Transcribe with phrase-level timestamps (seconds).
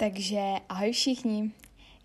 [0.00, 1.50] Takže ahoj všichni,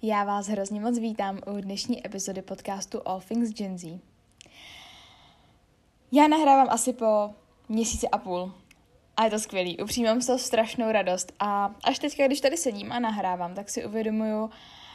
[0.01, 3.99] já vás hrozně moc vítám u dnešní epizody podcastu All Things Gen Z.
[6.11, 7.29] Já nahrávám asi po
[7.69, 8.53] měsíci a půl
[9.17, 12.57] a je to skvělý, upřímně mám z toho strašnou radost a až teďka, když tady
[12.57, 14.49] sedím a nahrávám, tak si uvědomuju,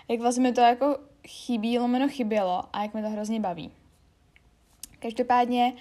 [0.08, 3.72] jak vlastně mi to jako chybí, lomeno chybělo a jak mi to hrozně baví.
[4.98, 5.72] Každopádně,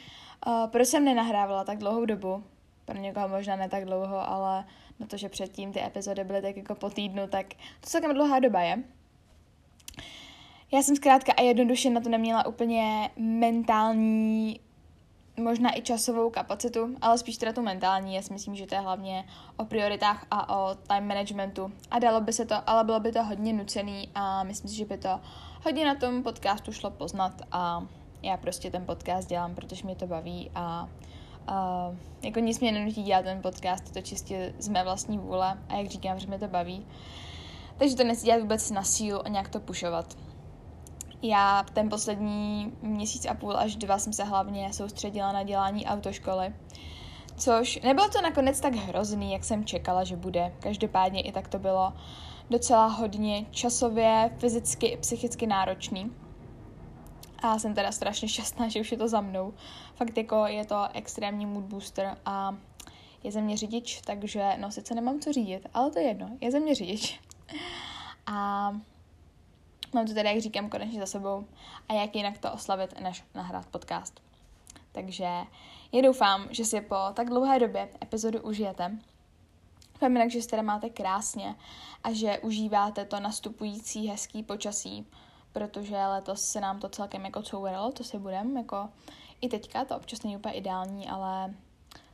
[0.48, 2.44] uh, proč jsem nenahrávala tak dlouhou dobu?
[2.86, 4.66] Pro někoho možná ne tak dlouho, ale
[5.00, 8.40] na to, že předtím ty epizody byly tak jako po týdnu, tak to celkem dlouhá
[8.40, 8.84] doba je.
[10.72, 14.60] Já jsem zkrátka a jednoduše na to neměla úplně mentální,
[15.38, 18.16] možná i časovou kapacitu, ale spíš teda tu mentální.
[18.16, 19.26] Já si myslím, že to je hlavně
[19.58, 21.72] o prioritách a o time managementu.
[21.92, 24.86] A dalo by se to, ale bylo by to hodně nucený a myslím si, že
[24.86, 25.20] by to
[25.66, 27.88] hodně na tom podcastu šlo poznat a
[28.24, 30.90] já prostě ten podcast dělám, protože mě to baví a
[31.50, 35.76] Uh, jako nic mě nenutí dělat ten podcast, to čistě z mé vlastní vůle a
[35.76, 36.86] jak říkám, že mě to baví.
[37.78, 40.18] Takže to nechci dělat vůbec na sílu a nějak to pušovat.
[41.22, 46.54] Já ten poslední měsíc a půl až dva jsem se hlavně soustředila na dělání autoškoly.
[47.38, 50.54] Což nebylo to nakonec tak hrozný, jak jsem čekala, že bude.
[50.60, 51.94] Každopádně i tak to bylo
[52.50, 56.12] docela hodně časově, fyzicky i psychicky náročný.
[57.40, 59.54] A jsem teda strašně šťastná, že už je to za mnou.
[59.96, 62.56] Fakt jako je to extrémní mood booster a
[63.24, 66.52] je ze mě řidič, takže no sice nemám co řídit, ale to je jedno, je
[66.52, 67.20] ze mě řidič.
[68.26, 68.34] A
[69.94, 71.46] mám to teda, jak říkám, konečně za sebou
[71.90, 74.22] a jak jinak to oslavit, než nahrát podcast.
[74.92, 75.24] Takže
[75.92, 78.98] já doufám, že si po tak dlouhé době epizodu užijete.
[79.94, 81.56] Doufám jinak, že si teda máte krásně
[82.04, 85.08] a že užíváte to nastupující hezký počasí,
[85.58, 88.90] protože letos se nám to celkem jako couralo, to si budem, jako
[89.42, 91.54] i teďka, to občas není úplně ideální, ale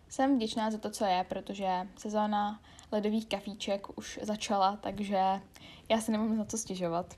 [0.10, 2.60] jsem vděčná za to, co je, protože sezóna
[2.92, 5.42] ledových kafíček už začala, takže
[5.90, 7.14] já se nemám na to stěžovat.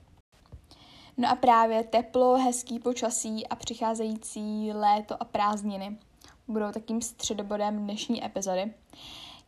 [1.18, 5.98] No a právě teplo, hezký počasí a přicházející léto a prázdniny
[6.48, 8.74] budou takým středobodem dnešní epizody.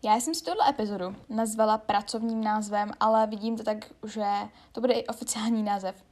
[0.03, 4.25] Já jsem si tuhle epizodu nazvala pracovním názvem, ale vidím to tak, že
[4.72, 6.03] to bude i oficiální název.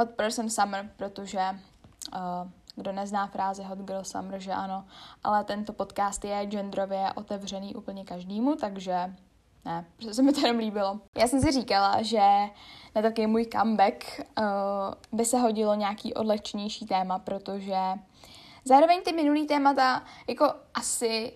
[0.00, 1.40] Hot Person Summer, protože
[2.14, 4.84] uh, kdo nezná frázi Hot Girl Summer, že ano,
[5.24, 9.14] ale tento podcast je genderově otevřený úplně každému, takže
[9.64, 11.00] ne, protože se mi to jenom líbilo.
[11.18, 12.20] Já jsem si říkala, že
[12.94, 14.44] na takový můj comeback uh,
[15.12, 17.78] by se hodilo nějaký odlehčenější téma, protože
[18.64, 21.32] zároveň ty minulý témata jako asi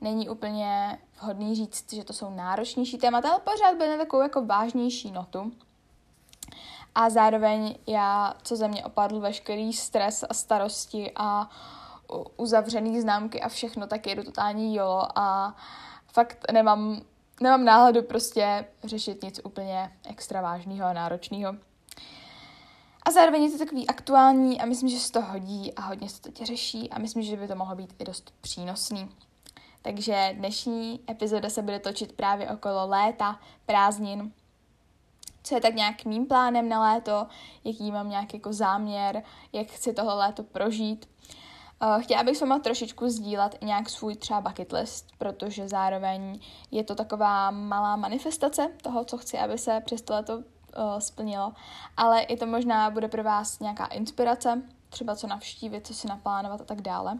[0.00, 4.46] není úplně vhodný říct, že to jsou náročnější témata, ale pořád byly na takovou jako
[4.46, 5.52] vážnější notu.
[6.94, 11.50] A zároveň já, co ze mě opadl veškerý stres a starosti a
[12.36, 15.56] uzavřený známky a všechno, tak jedu totální jolo a
[16.12, 17.00] fakt nemám,
[17.40, 21.54] nemám náhladu prostě řešit nic úplně extra vážného a náročného.
[23.02, 26.22] A zároveň je to takový aktuální a myslím, že se to hodí a hodně se
[26.22, 29.10] to tě řeší a myslím, že by to mohlo být i dost přínosný.
[29.82, 34.32] Takže dnešní epizoda se bude točit právě okolo léta, prázdnin
[35.48, 37.26] co je tak nějak mým plánem na léto,
[37.64, 39.22] jaký mám nějaký jako záměr,
[39.52, 41.08] jak chci tohle léto prožít.
[41.82, 46.40] Uh, chtěla bych s váma trošičku sdílet i nějak svůj třeba bucket list, protože zároveň
[46.70, 50.42] je to taková malá manifestace toho, co chci, aby se přes to léto uh,
[50.98, 51.52] splnilo,
[51.96, 56.60] ale i to možná bude pro vás nějaká inspirace, třeba co navštívit, co si naplánovat
[56.60, 57.18] a tak dále.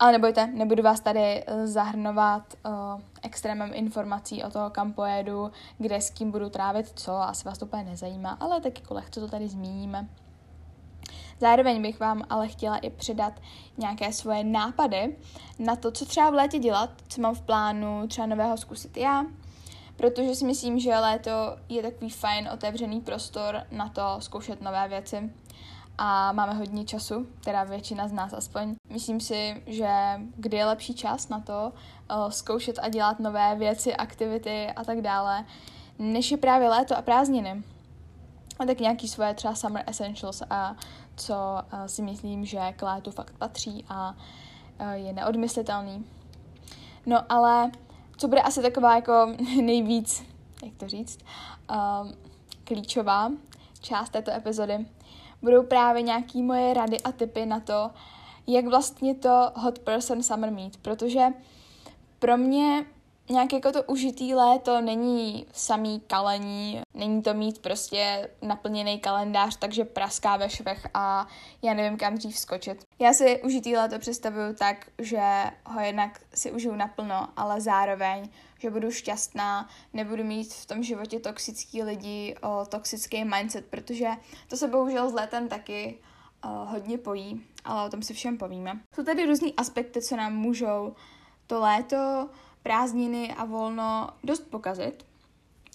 [0.00, 6.00] Ale nebojte, nebudu vás tady eh, zahrnovat uh, extrémem informací o toho, kam pojedu, kde
[6.00, 9.28] s kým budu trávit co, asi vás to úplně nezajímá, ale tak jako lehce to
[9.28, 10.08] tady zmíníme.
[11.40, 13.32] Zároveň bych vám ale chtěla i předat
[13.78, 15.16] nějaké svoje nápady
[15.58, 19.24] na to, co třeba v létě dělat, co mám v plánu třeba nového zkusit já,
[19.96, 21.30] protože si myslím, že léto
[21.68, 25.30] je takový fajn otevřený prostor na to zkoušet nové věci
[25.98, 28.74] a máme hodně času, teda většina z nás aspoň.
[28.90, 29.90] Myslím si, že
[30.36, 31.72] kdy je lepší čas na to
[32.10, 35.44] uh, zkoušet a dělat nové věci, aktivity a tak dále,
[35.98, 37.62] než je právě léto a prázdniny.
[38.58, 40.74] A tak nějaký svoje třeba summer essentials a
[41.16, 44.14] co uh, si myslím, že k létu fakt patří a
[44.80, 46.04] uh, je neodmyslitelný.
[47.06, 47.70] No ale
[48.16, 49.26] co bude asi taková jako
[49.62, 50.24] nejvíc,
[50.64, 51.18] jak to říct,
[52.64, 53.30] klíčová
[53.80, 54.86] část této epizody,
[55.42, 57.90] budou právě nějaký moje rady a tipy na to,
[58.46, 61.26] jak vlastně to hot person summer mít, protože
[62.18, 62.86] pro mě
[63.28, 69.84] nějak jako to užitý léto není samý kalení, není to mít prostě naplněný kalendář, takže
[69.84, 71.26] praská ve švech a
[71.62, 72.84] já nevím kam dřív skočit.
[72.98, 78.28] Já si užitý léto představuju tak, že ho jednak si užiju naplno, ale zároveň
[78.60, 84.08] že budu šťastná, nebudu mít v tom životě toxický lidi, o, toxický mindset, protože
[84.48, 85.98] to se bohužel s létem taky
[86.44, 88.80] o, hodně pojí, ale o tom si všem povíme.
[88.94, 90.94] Jsou tady různý aspekty, co nám můžou
[91.46, 92.28] to léto,
[92.62, 95.06] prázdniny a volno dost pokazit.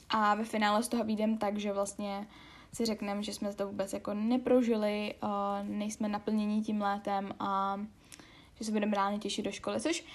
[0.09, 2.27] A ve finále z toho výjdem tak, že vlastně
[2.73, 5.29] si řekneme, že jsme to vůbec jako neprožili, uh,
[5.67, 7.79] nejsme naplnění tím létem a
[8.55, 10.05] že se budeme reálně těšit do školy, což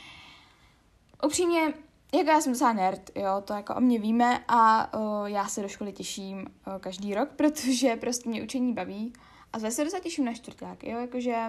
[1.25, 1.75] upřímně,
[2.15, 5.63] jako já jsem docela nerd, jo, to jako o mě víme a uh, já se
[5.63, 9.13] do školy těším uh, každý rok, protože prostě mě učení baví
[9.53, 11.47] a zase se docela těším na čtvrták, jo, jakože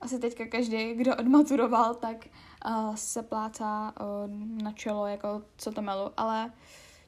[0.00, 2.26] asi teďka každý, kdo odmaturoval, tak
[2.66, 6.52] uh, se plácá uh, na čelo, jako co to melu, ale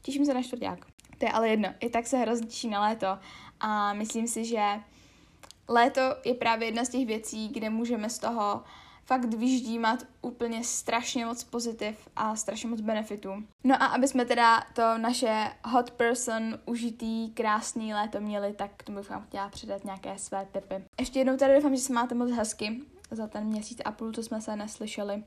[0.02, 0.86] těším se na čtvrták.
[1.18, 3.18] To je ale jedno, i tak se hrozně těší na léto
[3.60, 4.80] a myslím si, že
[5.68, 8.62] léto je právě jedna z těch věcí, kde můžeme z toho
[9.04, 13.30] fakt vyždímat úplně strašně moc pozitiv a strašně moc benefitů.
[13.64, 18.82] No a aby jsme teda to naše hot person, užitý, krásný léto měli, tak k
[18.82, 20.74] tomu bych vám chtěla předat nějaké své tipy.
[21.00, 22.82] Ještě jednou tady doufám, že se máte moc hezky
[23.12, 25.24] za ten měsíc a půl, co jsme se neslyšeli.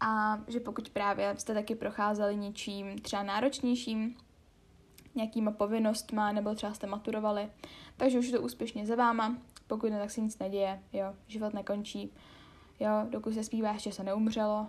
[0.00, 4.16] A že pokud právě jste taky procházeli něčím třeba náročnějším,
[5.14, 7.50] nějakýma povinnostma, nebo třeba jste maturovali,
[7.96, 11.54] takže už je to úspěšně za váma, pokud ne, tak se nic neděje, jo, život
[11.54, 12.12] nekončí,
[12.80, 14.66] jo, dokud se zpívá, ještě se neumřelo,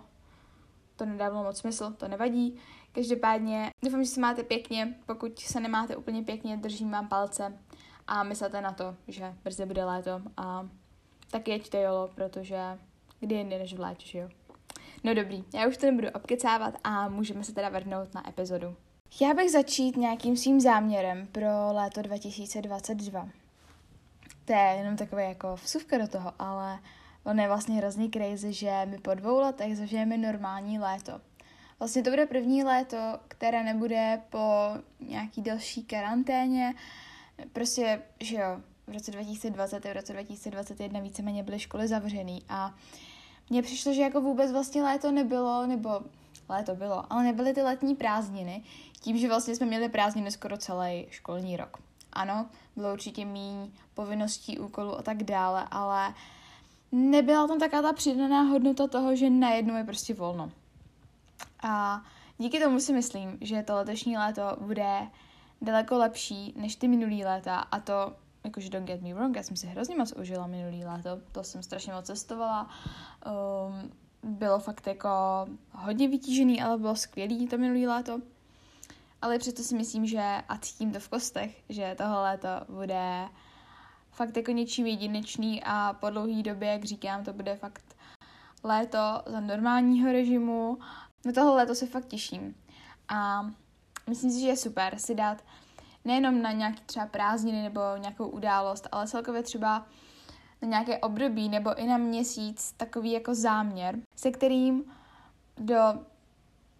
[0.96, 2.56] to nedávalo moc smysl, to nevadí.
[2.92, 7.58] Každopádně doufám, že se máte pěkně, pokud se nemáte úplně pěkně, držím vám palce
[8.06, 10.68] a myslete na to, že brzy bude léto a
[11.30, 12.58] tak jeďte jolo, protože
[13.20, 14.28] kdy jindy než v létě, že jo.
[15.04, 18.76] No dobrý, já už to nebudu obkecávat a můžeme se teda vrhnout na epizodu.
[19.20, 23.28] Já bych začít nějakým svým záměrem pro léto 2022.
[24.44, 26.78] To je jenom takové jako vsuvka do toho, ale
[27.24, 31.20] on je vlastně hrozně crazy, že my po dvou letech zažijeme normální léto.
[31.78, 32.96] Vlastně to bude první léto,
[33.28, 34.38] které nebude po
[35.00, 36.74] nějaký další karanténě.
[37.52, 42.74] Prostě, že jo, v roce 2020 a v roce 2021 víceméně byly školy zavřený a
[43.50, 46.00] mně přišlo, že jako vůbec vlastně léto nebylo, nebo
[46.48, 48.62] léto bylo, ale nebyly ty letní prázdniny,
[49.00, 51.78] tím, že vlastně jsme měli prázdniny skoro celý školní rok.
[52.12, 52.46] Ano,
[52.76, 56.14] bylo určitě méně povinností, úkolů a tak dále, ale
[56.92, 60.50] nebyla tam taková ta přidaná hodnota toho, že najednou je prostě volno.
[61.62, 62.02] A
[62.38, 65.08] díky tomu si myslím, že to letošní léto bude
[65.62, 68.12] daleko lepší než ty minulý léta a to
[68.44, 71.62] jakože don't get me wrong, já jsem si hrozně moc užila minulý léto, to jsem
[71.62, 72.70] strašně moc cestovala,
[73.26, 73.90] um,
[74.38, 75.08] bylo fakt jako
[75.72, 78.20] hodně vytížený, ale bylo skvělý to minulý léto.
[79.22, 83.28] Ale přesto si myslím, že a cítím to v kostech, že tohle léto bude
[84.12, 87.96] fakt jako něčím jedinečný a po dlouhé době, jak říkám, to bude fakt
[88.64, 90.78] léto za normálního režimu.
[91.24, 92.54] Na tohle léto se fakt těším.
[93.08, 93.50] A
[94.08, 95.44] myslím si, že je super si dát
[96.08, 99.86] nejenom na nějaký třeba prázdniny nebo nějakou událost, ale celkově třeba
[100.62, 104.84] na nějaké období nebo i na měsíc takový jako záměr, se kterým
[105.58, 105.76] do,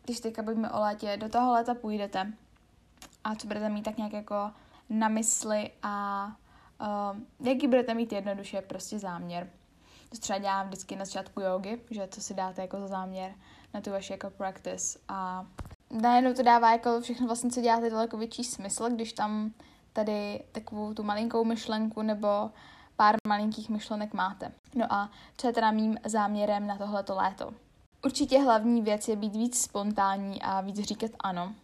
[0.05, 2.33] když teďka bavíme o létě, do toho léta půjdete
[3.25, 4.51] a co budete mít tak nějak jako
[4.91, 6.27] na mysli a
[6.81, 9.51] uh, jaký budete mít jednoduše prostě záměr.
[10.09, 13.35] To třeba dělám vždycky na začátku jogy, že co si dáte jako za záměr
[13.75, 15.47] na tu vaši jako practice a
[15.91, 19.53] najednou to dává jako všechno vlastně, co děláte, daleko větší smysl, když tam
[19.93, 22.51] tady takovou tu malinkou myšlenku nebo
[22.97, 24.53] pár malinkých myšlenek máte.
[24.75, 27.55] No a co je teda mým záměrem na tohleto léto?
[28.05, 31.55] Určitě hlavní věc je být víc spontánní a víc říkat ano.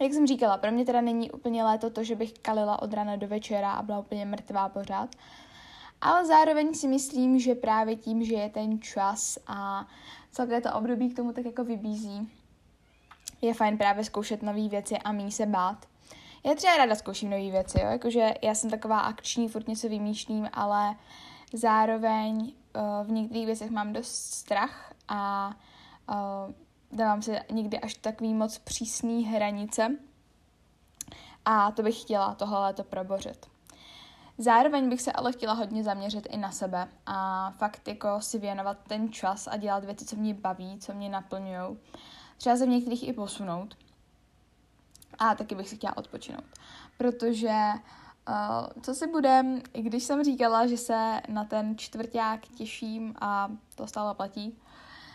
[0.00, 3.16] Jak jsem říkala, pro mě teda není úplně léto to, že bych kalila od rána
[3.16, 5.08] do večera a byla úplně mrtvá pořád.
[6.00, 9.86] Ale zároveň si myslím, že právě tím, že je ten čas a
[10.32, 12.28] celé to období k tomu tak jako vybízí,
[13.46, 15.86] je fajn právě zkoušet nové věci a mý se bát.
[16.46, 17.86] Já třeba ráda zkouším nové věci, jo?
[17.86, 20.94] jakože já jsem taková akční, furt něco vymýšlím, ale
[21.52, 25.50] zároveň uh, v některých věcech mám dost strach a
[26.08, 26.52] uh,
[26.92, 29.96] dávám se někdy až takový moc přísný hranice
[31.44, 33.46] a to bych chtěla tohle to probořit.
[34.38, 38.78] Zároveň bych se ale chtěla hodně zaměřit i na sebe a fakt jako si věnovat
[38.88, 41.78] ten čas a dělat věci, co mě baví, co mě naplňují.
[42.44, 43.76] Třeba se v některých i posunout.
[45.18, 46.44] A taky bych si chtěla odpočinout.
[46.98, 47.54] Protože
[48.28, 53.50] uh, co si budem, i když jsem říkala, že se na ten čtvrták těším a
[53.74, 54.58] to stále platí,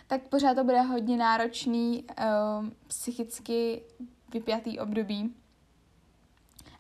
[0.07, 3.81] tak pořád to bude hodně náročný, uh, psychicky
[4.33, 5.36] vypjatý období.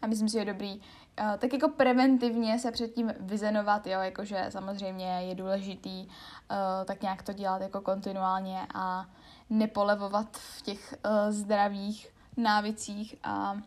[0.01, 4.45] A myslím si, že je dobrý uh, tak jako preventivně se předtím vyzenovat, jo, jakože
[4.49, 6.15] samozřejmě je důležitý uh,
[6.85, 9.05] tak nějak to dělat jako kontinuálně a
[9.49, 13.57] nepolevovat v těch uh, zdravých návicích a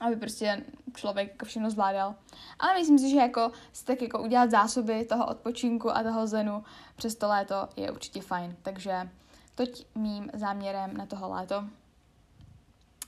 [0.00, 2.14] aby prostě člověk jako všechno zvládal.
[2.58, 6.64] Ale myslím si, že jako si tak jako udělat zásoby toho odpočinku a toho zenu
[6.96, 8.56] přes to léto je určitě fajn.
[8.62, 9.10] Takže
[9.54, 11.64] toť mým záměrem na toho léto.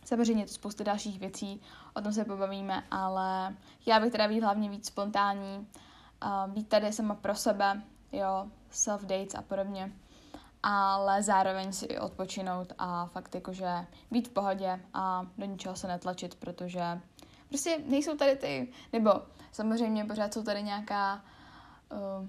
[0.05, 1.61] Samozřejmě to spousta dalších věcí,
[1.95, 5.69] o tom se pobavíme, ale já bych teda být hlavně víc spontánní,
[6.25, 9.93] uh, být tady sama pro sebe, jo, self-dates a podobně,
[10.63, 15.89] ale zároveň si i odpočinout a fakt jakože být v pohodě a do ničeho se
[15.89, 17.01] netlačit, protože
[17.49, 19.11] prostě nejsou tady ty, nebo
[19.53, 21.25] samozřejmě pořád jsou tady nějaká
[21.93, 22.29] uh,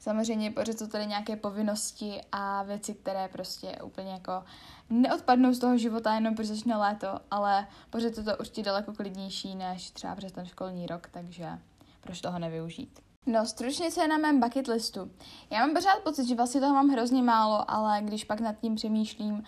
[0.00, 4.44] Samozřejmě pořád jsou tady nějaké povinnosti a věci, které prostě úplně jako
[4.90, 9.54] neodpadnou z toho života jenom protože začne léto, ale pořád je to určitě daleko klidnější
[9.54, 11.58] než třeba přes ten školní rok, takže
[12.00, 13.00] proč toho nevyužít.
[13.26, 15.10] No, stručně se na mém bucket listu.
[15.50, 18.74] Já mám pořád pocit, že vlastně toho mám hrozně málo, ale když pak nad tím
[18.74, 19.44] přemýšlím,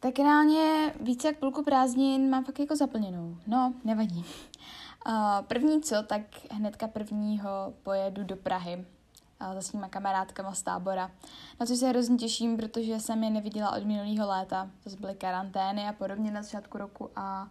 [0.00, 3.36] tak reálně více jak půlku prázdnin mám fakt jako zaplněnou.
[3.46, 4.24] No, nevadí.
[5.06, 5.14] Uh,
[5.46, 6.20] první co, tak
[6.50, 7.48] hnedka prvního
[7.82, 8.84] pojedu do Prahy
[9.54, 11.10] za svýma kamarádkama z tábora.
[11.60, 14.70] Na co se hrozně těším, protože jsem je neviděla od minulého léta.
[14.84, 17.48] To byly karantény a podobně na začátku roku a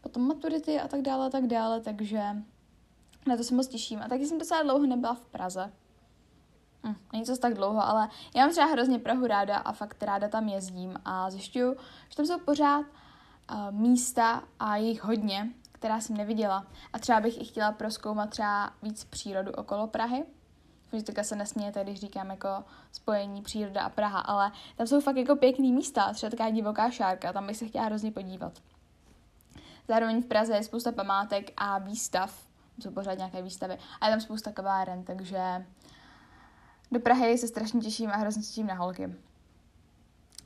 [0.00, 2.22] potom maturity a tak dále a tak dále, takže
[3.26, 4.02] na to se moc těším.
[4.02, 5.72] A taky jsem docela dlouho nebyla v Praze.
[6.84, 10.28] Hm, není to tak dlouho, ale já mám třeba hrozně Prahu ráda a fakt ráda
[10.28, 11.76] tam jezdím a zjišťuju,
[12.08, 16.66] že tam jsou pořád uh, místa a jich hodně, která jsem neviděla.
[16.92, 20.24] A třeba bych i chtěla proskoumat třeba víc přírodu okolo Prahy,
[20.90, 22.48] Fyzika se nesmějete, když říkám jako
[22.92, 27.32] spojení příroda a Praha, ale tam jsou fakt jako pěkný místa, třeba taková divoká šárka,
[27.32, 28.52] tam bych se chtěla hrozně podívat.
[29.88, 32.49] Zároveň v Praze je spousta památek a výstav,
[32.80, 35.66] jsou pořád nějaké výstavy, a je tam spousta kaváren, takže
[36.92, 39.14] do Prahy se strašně těším a hrozně těším na holky.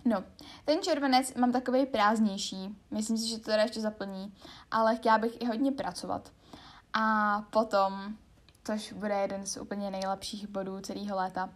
[0.04, 0.24] No,
[0.64, 4.34] ten červenec mám takový prázdnější, myslím si, že to teda ještě zaplní,
[4.70, 6.32] ale chtěla bych i hodně pracovat.
[6.92, 8.14] A potom
[8.64, 11.50] což bude jeden z úplně nejlepších bodů celého léta.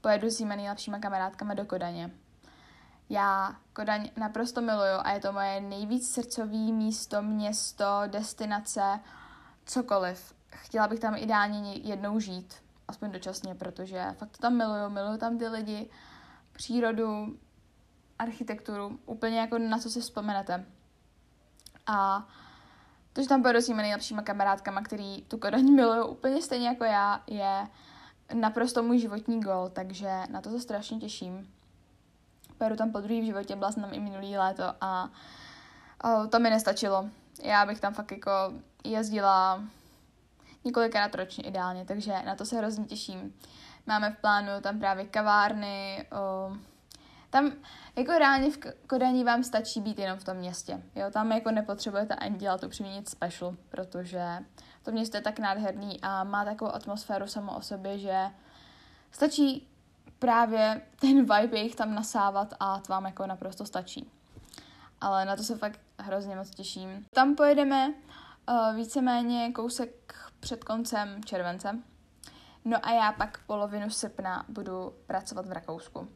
[0.00, 2.10] Pojedu s mými nejlepšíma kamarádkama do Kodaně.
[3.10, 9.00] Já Kodaň naprosto miluju a je to moje nejvíc srdcový místo, město, destinace,
[9.68, 10.34] cokoliv.
[10.50, 12.54] Chtěla bych tam ideálně jednou žít,
[12.88, 15.90] aspoň dočasně, protože fakt to tam miluju, miluju tam ty lidi,
[16.52, 17.38] přírodu,
[18.18, 20.66] architekturu, úplně jako na co si vzpomenete.
[21.86, 22.28] A
[23.12, 26.84] to, že tam pojedu s těmi nejlepšíma kamarádkama, který tu Kodaň milují úplně stejně jako
[26.84, 27.68] já, je
[28.34, 31.48] naprosto můj životní gol, takže na to se strašně těším.
[32.58, 35.10] Pojedu tam po druhý v životě, byla jsem tam i minulý léto a
[36.04, 37.08] oh, to mi nestačilo.
[37.42, 38.30] Já bych tam fakt jako
[38.84, 39.62] jezdila
[40.64, 43.34] několikrát ročně ideálně, takže na to se hrozně těším.
[43.86, 46.56] Máme v plánu tam právě kavárny, oh,
[47.30, 47.52] tam
[47.96, 50.82] jako reálně v Kodani vám stačí být jenom v tom městě.
[50.94, 54.38] Jo, tam jako nepotřebujete ani dělat upřímně nic special, protože
[54.82, 58.24] to město je tak nádherný a má takovou atmosféru samo o sobě, že
[59.10, 59.68] stačí
[60.18, 64.10] právě ten vibe jich tam nasávat a to vám jako naprosto stačí.
[65.00, 67.06] Ale na to se fakt hrozně moc těším.
[67.14, 71.78] Tam pojedeme uh, víceméně kousek před koncem července.
[72.64, 76.08] No a já pak polovinu srpna budu pracovat v Rakousku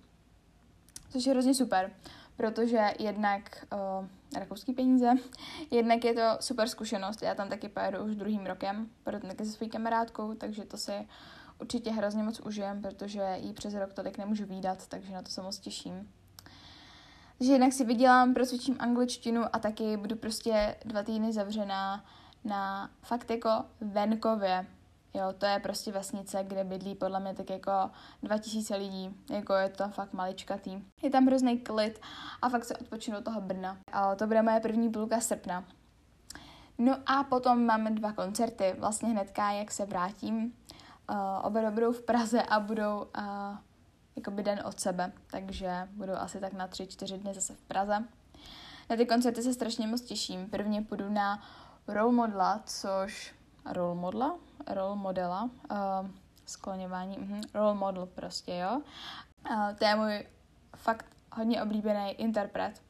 [1.13, 1.91] což je hrozně super,
[2.37, 4.07] protože jednak uh,
[4.39, 5.11] rakouský peníze,
[5.71, 9.53] jednak je to super zkušenost, já tam taky pojedu už druhým rokem, pojedu taky se
[9.53, 11.09] svou kamarádkou, takže to si
[11.61, 15.43] určitě hrozně moc užijem, protože jí přes rok tolik nemůžu výdat, takže na to se
[15.43, 16.13] moc těším.
[17.39, 22.05] Takže jednak si vydělám, procvičím angličtinu a taky budu prostě dva týdny zavřená
[22.45, 24.67] na fakt jako venkově,
[25.15, 27.91] Jo, to je prostě vesnice, kde bydlí podle mě tak jako
[28.23, 29.17] 2000 lidí.
[29.31, 30.85] Jako je to tam fakt maličkatý.
[31.03, 32.01] Je tam hrozný klid
[32.43, 33.79] a fakt se odpočinu toho Brna.
[33.93, 35.65] A to bude moje první půlka srpna.
[36.79, 40.53] No a potom máme dva koncerty, vlastně hnedka, jak se vrátím.
[41.11, 43.57] Uh, oba budou v Praze a budou uh,
[44.17, 48.05] jakoby den od sebe, takže budou asi tak na tři, čtyři dny zase v Praze.
[48.91, 50.51] Na ty koncerty se strašně moc těším.
[50.51, 51.43] Prvně půjdu na
[51.89, 53.35] Role Modla, což
[53.73, 56.09] role modela, role modela, uh,
[56.47, 58.83] skloněvání, uh-huh, role model prostě, jo.
[59.51, 60.27] Uh, to je můj
[60.77, 62.83] fakt hodně oblíbený interpret.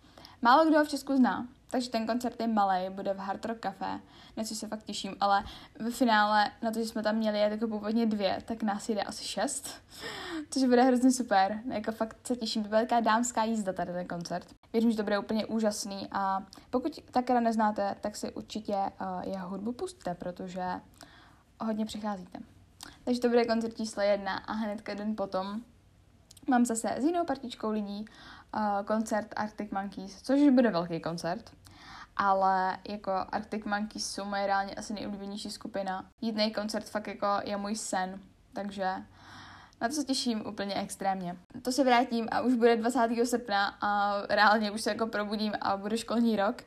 [0.43, 3.59] Málo kdo ho v Česku zná, takže ten koncert je malý, bude v Hard Rock
[3.59, 4.01] Café,
[4.37, 5.45] na co se fakt těším, ale
[5.79, 9.25] ve finále, na to, že jsme tam měli jako původně dvě, tak nás jde asi
[9.25, 9.69] šest,
[10.51, 11.61] což bude hrozně super.
[11.73, 14.47] Jako fakt se těším, to bude taková dámská jízda tady ten koncert.
[14.73, 19.49] Věřím, že to bude úplně úžasný a pokud Takera neznáte, tak si určitě uh, jeho
[19.49, 20.65] hudbu pustte, protože
[21.61, 22.39] hodně přicházíte.
[23.05, 25.61] Takže to bude koncert číslo jedna a hnedka den potom
[26.49, 28.05] mám zase s jinou partičkou lidí
[28.55, 31.53] uh, koncert Arctic Monkeys, což bude velký koncert.
[32.17, 36.05] Ale jako Arctic Monkeys jsou moje reálně asi nejoblíbenější skupina.
[36.21, 38.21] Jít koncert fakt jako je můj sen,
[38.53, 38.95] takže
[39.81, 41.37] na to se těším úplně extrémně.
[41.63, 43.09] To se vrátím a už bude 20.
[43.25, 46.63] srpna a reálně už se jako probudím a bude školní rok.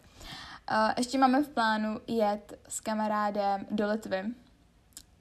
[0.98, 4.24] Ještě máme v plánu jet s kamarádem do Litvy,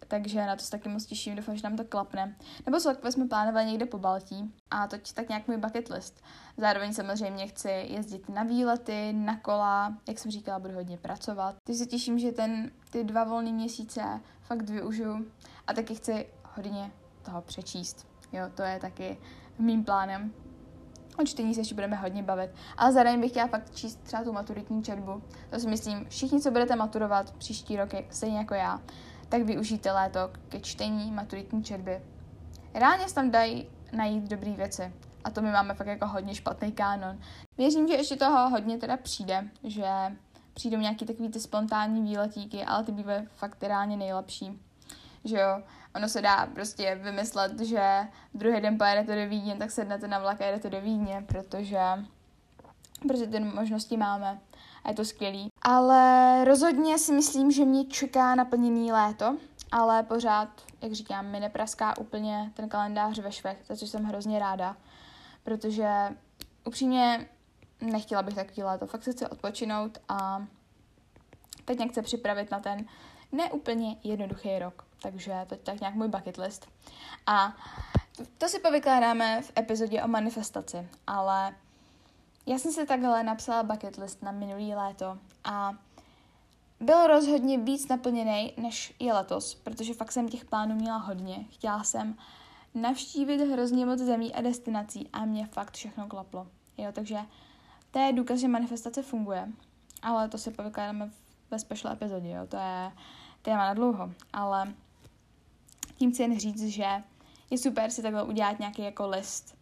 [0.09, 2.37] takže na to se taky moc těším, doufám, že nám to klapne.
[2.67, 6.25] Nebo celkově jsme plánovali někde po Baltí a to tak nějak můj bucket list.
[6.57, 11.57] Zároveň samozřejmě chci jezdit na výlety, na kola, jak jsem říkala, budu hodně pracovat.
[11.65, 15.27] Teď se těším, že ten, ty dva volné měsíce fakt využiju
[15.67, 16.91] a taky chci hodně
[17.23, 18.07] toho přečíst.
[18.33, 19.19] Jo, to je taky
[19.59, 20.33] mým plánem.
[21.19, 22.51] O čtení se ještě budeme hodně bavit.
[22.77, 25.23] Ale zároveň bych chtěla fakt číst třeba tu maturitní četbu.
[25.51, 28.81] To si myslím, všichni, co budete maturovat příští roky, stejně jako já,
[29.29, 32.03] tak využijte léto ke čtení maturitní četby.
[32.75, 34.93] Reálně se tam dají najít dobré věci.
[35.25, 37.19] A to my máme fakt jako hodně špatný kánon.
[37.59, 39.87] Věřím, že ještě toho hodně teda přijde, že
[40.55, 44.61] přijdou nějaký takový ty spontánní výletíky, ale ty bývají fakt reálně nejlepší.
[45.25, 45.63] Že jo,
[45.95, 50.41] ono se dá prostě vymyslet, že druhý den pojedete do Vídně, tak sednete na vlak
[50.41, 51.81] a jedete do Vídně, protože,
[53.09, 54.39] protože ty možnosti máme
[54.85, 55.49] a je to skvělý.
[55.63, 59.37] Ale rozhodně si myslím, že mě čeká naplněný léto,
[59.73, 60.49] ale pořád,
[60.83, 64.77] jak říkám, mi nepraská úplně ten kalendář ve švech, za což jsem hrozně ráda,
[65.45, 65.89] protože
[66.65, 67.29] upřímně
[67.81, 70.47] nechtěla bych takový léto, fakt se chci odpočinout a
[71.65, 72.87] teď nějak chci připravit na ten
[73.33, 74.85] neúplně jednoduchý rok.
[75.03, 76.69] Takže to je tak nějak můj bucket list.
[77.27, 77.57] A
[78.39, 81.55] to si povykládáme v epizodě o manifestaci, ale
[82.47, 85.75] já jsem si takhle napsala bucket list na minulý léto a
[86.81, 91.45] byl rozhodně víc naplněný, než je letos, protože fakt jsem těch plánů měla hodně.
[91.51, 92.17] Chtěla jsem
[92.75, 96.47] navštívit hrozně moc zemí a destinací a mě fakt všechno klaplo.
[96.79, 97.19] Jo, takže
[97.91, 99.49] to je důkaz, že manifestace funguje,
[100.03, 101.11] ale to si povykládáme
[101.51, 102.93] ve special epizodě, jo, to je
[103.43, 104.75] téma na dlouho, ale
[105.97, 106.87] tím chci jen říct, že
[107.51, 109.59] je super si takhle udělat nějaký jako list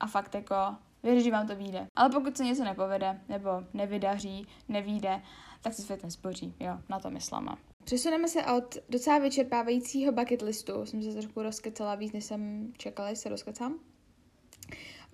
[0.00, 0.54] a fakt jako
[1.02, 1.86] věřit, že vám to vyjde.
[1.96, 5.22] Ale pokud se něco nepovede, nebo nevydaří, nevíde,
[5.62, 7.52] tak se svět nespoří, jo, na to myslíme.
[7.84, 13.10] Přesuneme se od docela vyčerpávajícího bucket listu, jsem se trošku rozkecala víc, než jsem čekala,
[13.10, 13.78] že se rozkecám.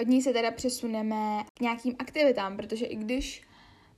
[0.01, 3.43] Od ní se teda přesuneme k nějakým aktivitám, protože i když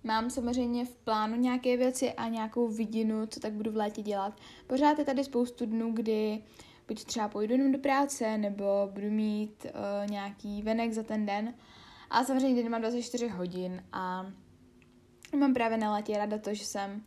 [0.04, 4.40] mám samozřejmě v plánu nějaké věci a nějakou vidinu, co tak budu v létě dělat,
[4.66, 6.42] pořád je tady spoustu dnů, kdy
[6.88, 11.54] buď třeba půjdu jenom do práce, nebo budu mít uh, nějaký venek za ten den.
[12.10, 14.26] A samozřejmě den mám 24 hodin a
[15.38, 17.04] mám právě na létě rada to, že jsem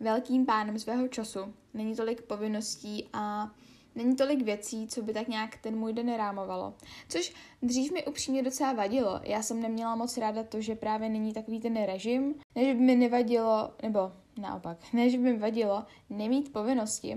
[0.00, 1.54] velkým pánem svého času.
[1.74, 3.50] Není tolik povinností a
[3.94, 6.74] není tolik věcí, co by tak nějak ten můj den rámovalo.
[7.08, 9.20] Což dřív mi upřímně docela vadilo.
[9.22, 12.96] Já jsem neměla moc ráda to, že právě není takový ten režim, než by mi
[12.96, 17.16] nevadilo, nebo naopak, než by mi vadilo nemít povinnosti,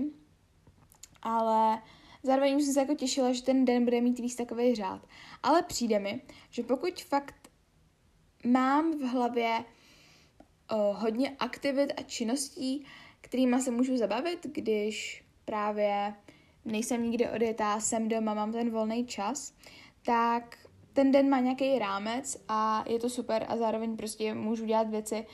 [1.22, 1.82] ale
[2.22, 5.06] zároveň jsem se jako těšila, že ten den bude mít víc takový řád.
[5.42, 7.50] Ale přijde mi, že pokud fakt
[8.46, 9.64] mám v hlavě
[10.76, 12.84] hodně aktivit a činností,
[13.20, 16.14] kterými se můžu zabavit, když právě
[16.64, 19.54] nejsem nikdy odjetá, jsem doma, mám ten volný čas,
[20.02, 20.58] tak
[20.92, 25.26] ten den má nějaký rámec a je to super a zároveň prostě můžu dělat věci,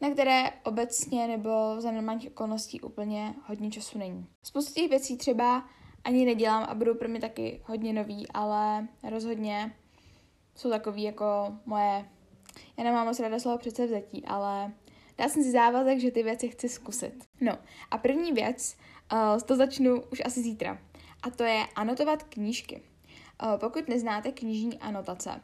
[0.00, 4.26] na které obecně nebo za normálních okolností úplně hodně času není.
[4.42, 5.68] Spoustu těch věcí třeba
[6.04, 9.76] ani nedělám a budou pro mě taky hodně nový, ale rozhodně
[10.54, 12.08] jsou takový jako moje,
[12.78, 14.72] já nemám moc ráda slovo předsevzetí, ale
[15.18, 17.24] dá jsem si závazek, že ty věci chci zkusit.
[17.40, 17.58] No
[17.90, 18.76] a první věc,
[19.12, 20.78] uh, to začnu už asi zítra,
[21.22, 22.82] a to je anotovat knížky.
[23.42, 25.40] Uh, pokud neznáte knižní anotace,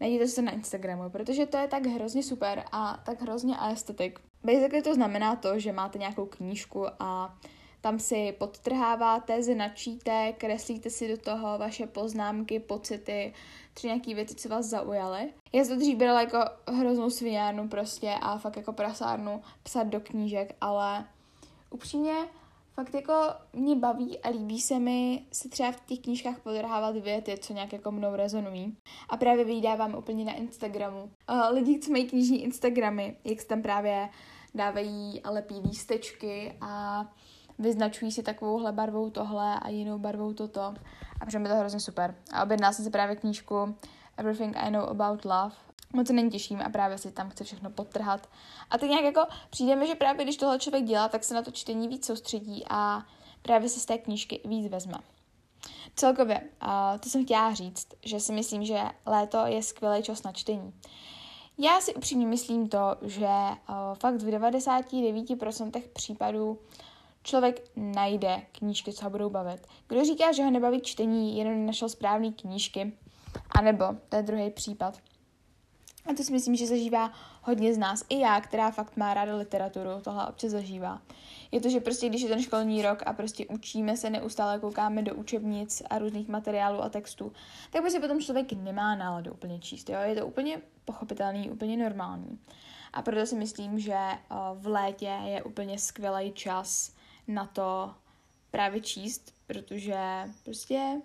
[0.00, 4.14] najděte se na Instagramu, protože to je tak hrozně super a tak hrozně aesthetic.
[4.44, 7.38] Basically to znamená to, že máte nějakou knížku a
[7.80, 13.32] tam si podtrháváte, značíte, kreslíte si do toho vaše poznámky, pocity,
[13.74, 15.32] třeba nějaký věci, co vás zaujaly.
[15.52, 20.00] Já jsem to dřív brala jako hroznou svinárnu prostě a fakt jako prasárnu psat do
[20.00, 21.04] knížek, ale
[21.70, 22.14] upřímně
[22.76, 23.12] fakt jako
[23.52, 27.72] mě baví a líbí se mi si třeba v těch knížkách podrhávat věty, co nějak
[27.72, 28.76] jako mnou rezonují.
[29.08, 31.02] A právě vydávám úplně na Instagramu.
[31.02, 34.08] Uh, lidi, co mají knižní Instagramy, jak se tam právě
[34.54, 37.04] dávají a lepí lístečky a
[37.58, 40.74] vyznačují si takovouhle barvou tohle a jinou barvou toto.
[41.20, 42.14] A přijde mi to hrozně super.
[42.32, 43.76] A objednala jsem si právě knížku
[44.16, 45.54] Everything I Know About Love.
[45.92, 48.28] Moc se není těším a právě si tam chci všechno podtrhat.
[48.70, 51.42] A tak nějak jako přijde mi, že právě když tohle člověk dělá, tak se na
[51.42, 53.02] to čtení víc soustředí a
[53.42, 54.98] právě si z té knížky víc vezme.
[55.96, 60.32] Celkově, uh, to jsem chtěla říct, že si myslím, že léto je skvělý čas na
[60.32, 60.74] čtení.
[61.58, 66.58] Já si upřímně myslím to, že uh, fakt v 99% případů
[67.26, 69.66] člověk najde knížky, co ho budou bavit.
[69.88, 72.92] Kdo říká, že ho nebaví čtení, jenom našel správné knížky,
[73.58, 74.98] anebo, to je druhý případ.
[76.06, 77.12] A to si myslím, že zažívá
[77.42, 78.04] hodně z nás.
[78.08, 81.02] I já, která fakt má ráda literaturu, tohle občas zažívá.
[81.52, 85.02] Je to, že prostě když je ten školní rok a prostě učíme se, neustále koukáme
[85.02, 87.32] do učebnic a různých materiálů a textů,
[87.70, 89.90] tak prostě potom člověk nemá náladu úplně číst.
[89.90, 89.98] Jo?
[90.00, 92.38] Je to úplně pochopitelný, úplně normální.
[92.92, 93.98] A proto si myslím, že
[94.54, 96.95] v létě je úplně skvělý čas
[97.28, 97.94] na to
[98.50, 99.96] právě číst, protože
[100.44, 101.00] prostě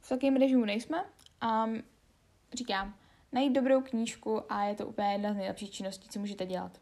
[0.00, 1.04] v takovém režimu nejsme
[1.40, 1.66] a
[2.54, 2.94] říkám,
[3.32, 6.80] najít dobrou knížku a je to úplně jedna z nejlepších činností, co můžete dělat.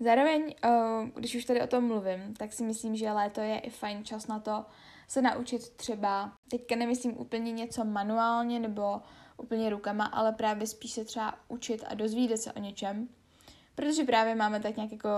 [0.00, 0.70] Zároveň, eh,
[1.14, 4.26] když už tady o tom mluvím, tak si myslím, že léto je i fajn čas
[4.26, 4.64] na to
[5.08, 9.00] se naučit třeba, teďka nemyslím úplně něco manuálně nebo
[9.36, 13.08] úplně rukama, ale právě spíš se třeba učit a dozvídat se o něčem,
[13.74, 15.08] protože právě máme tak nějak jako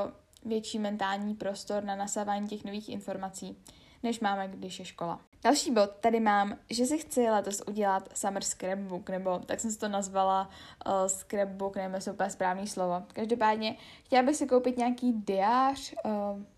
[0.48, 3.58] větší mentální prostor na nasávání těch nových informací,
[4.02, 5.20] než máme, když je škola.
[5.44, 9.78] Další bod tady mám, že si chci letos udělat summer scrapbook, nebo tak jsem si
[9.78, 10.48] to nazvala
[10.86, 13.02] uh, scrapbook, nevím, jestli úplně správný slovo.
[13.12, 16.10] Každopádně chtěla bych si koupit nějaký diář uh,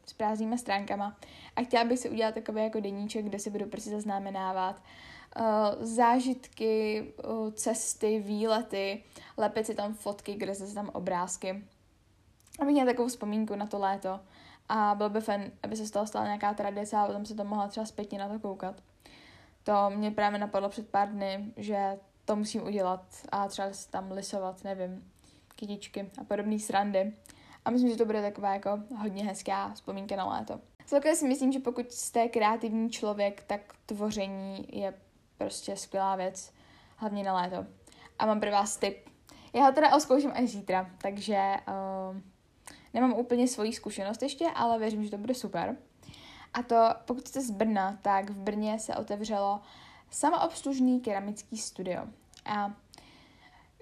[0.07, 1.17] s prázdnýma stránkama
[1.57, 4.83] a chtěla bych si udělat takový jako deníček, kde si budu prostě zaznamenávat
[5.37, 5.45] uh,
[5.81, 9.03] zážitky, uh, cesty, výlety,
[9.37, 11.65] lepit si tam fotky, kde se tam obrázky.
[12.61, 14.21] Abych měla takovou vzpomínku na to léto
[14.69, 17.45] a bylo by fajn, aby se z toho stala nějaká tradice a potom se to
[17.45, 18.83] mohla třeba zpětně na to koukat.
[19.65, 24.65] To mě právě napadlo před pár dny, že to musím udělat a třeba tam lisovat,
[24.65, 25.11] nevím,
[25.57, 27.13] kytičky a podobné srandy.
[27.65, 30.61] A myslím, že to bude taková jako hodně hezká vzpomínka na léto.
[30.87, 34.95] Celkově si myslím, že pokud jste kreativní člověk, tak tvoření je
[35.39, 36.53] prostě skvělá věc,
[36.97, 37.67] hlavně na léto.
[38.19, 39.09] A mám pro vás tip.
[39.53, 42.21] Já ho teda oskouším až zítra, takže uh,
[42.95, 45.77] Nemám úplně svoji zkušenost ještě, ale věřím, že to bude super.
[46.55, 49.61] A to, pokud jste z Brna, tak v Brně se otevřelo
[50.11, 52.07] samoobslužný keramický studio.
[52.45, 52.75] A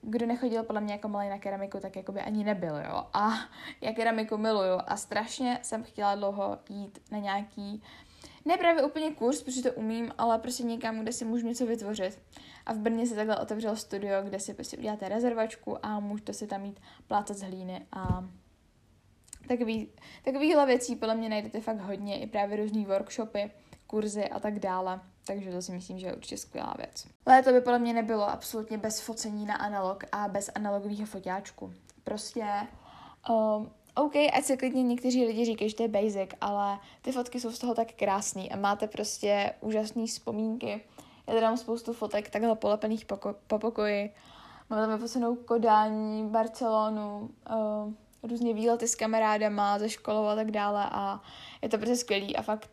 [0.03, 3.07] kdo nechodil podle mě jako malý na keramiku, tak jako by ani nebyl, jo.
[3.12, 3.31] A
[3.81, 7.83] já keramiku miluju a strašně jsem chtěla dlouho jít na nějaký,
[8.44, 12.18] ne právě úplně kurz, protože to umím, ale prostě někam, kde si můžu něco vytvořit.
[12.66, 16.47] A v Brně se takhle otevřelo studio, kde si prostě uděláte rezervačku a můžete si
[16.47, 18.25] tam mít plácat z hlíny a
[19.49, 19.89] Takový,
[20.25, 23.51] takovýhle věcí podle mě najdete fakt hodně, i právě různý workshopy,
[23.87, 25.01] kurzy a tak dále.
[25.27, 27.07] Takže to si myslím, že je určitě skvělá věc.
[27.27, 31.73] Léto by podle mě nebylo absolutně bez focení na analog a bez analogového fotáčku.
[32.05, 32.47] Prostě
[33.31, 37.41] um, OK, ať se klidně někteří lidi říkají, že to je basic, ale ty fotky
[37.41, 40.81] jsou z toho tak krásný a máte prostě úžasné vzpomínky.
[41.27, 44.15] Já tady mám spoustu fotek takhle polepených po, po pokoji.
[44.71, 50.89] Máme tam vyfocenou Kodání, Barcelonu, uh, různě výlety s kamarádama, ze školou a tak dále
[50.93, 51.21] a
[51.63, 52.71] je to prostě skvělý a fakt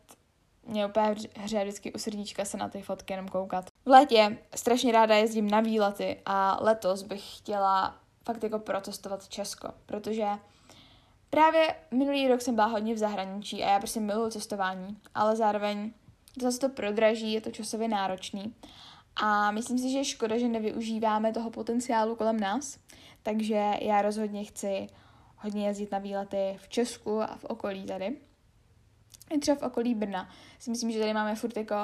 [0.68, 3.66] mě úplně hře vždycky u srdíčka se na ty fotky jenom koukat.
[3.86, 9.68] V létě strašně ráda jezdím na výlety a letos bych chtěla fakt jako protestovat Česko,
[9.86, 10.28] protože
[11.30, 15.92] právě minulý rok jsem byla hodně v zahraničí a já prostě miluji cestování, ale zároveň
[16.42, 18.56] zase to prodraží, je to časově náročný
[19.16, 22.78] a myslím si, že je škoda, že nevyužíváme toho potenciálu kolem nás,
[23.24, 24.88] takže já rozhodně chci
[25.46, 28.18] hodně jezdit na výlety v Česku a v okolí tady.
[29.32, 30.30] I třeba v okolí Brna.
[30.60, 31.76] Si myslím, že tady máme furt jako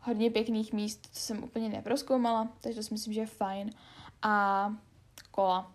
[0.00, 3.70] hodně pěkných míst, co jsem úplně neproskoumala, takže to si myslím, že je fajn.
[4.22, 4.74] A
[5.30, 5.72] kola.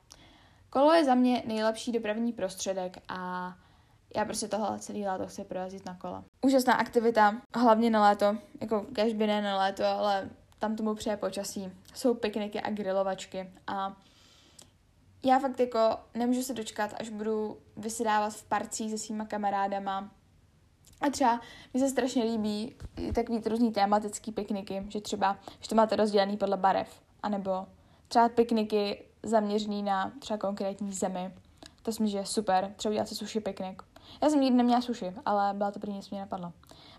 [0.69, 3.53] Kolo je za mě nejlepší dopravní prostředek a
[4.15, 6.23] já prostě tohle celý léto chci projezdit na kole.
[6.45, 11.71] Úžasná aktivita, hlavně na léto, jako každý ne na léto, ale tam tomu přeje počasí.
[11.93, 13.95] Jsou pikniky a grilovačky a
[15.23, 15.79] já fakt jako
[16.13, 20.11] nemůžu se dočkat, až budu vysedávat v parcích se svýma kamarádama.
[21.01, 21.41] A třeba
[21.73, 22.75] mi se strašně líbí
[23.15, 27.65] takový různý tematický pikniky, že třeba, že to máte rozdělený podle barev, anebo
[28.07, 31.33] třeba pikniky zaměřený na třeba konkrétní zemi.
[31.83, 32.73] To si myslím, že je super.
[32.75, 33.81] Třeba udělat si sushi piknik.
[34.21, 36.53] Já jsem nikdy neměla sushi, ale byla to první, co mě napadlo.